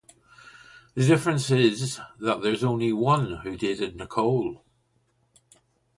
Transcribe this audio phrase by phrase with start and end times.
[0.95, 4.63] The difference is that there's only one who dated Nicole.